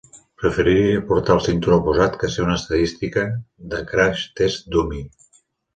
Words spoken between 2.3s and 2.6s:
ser una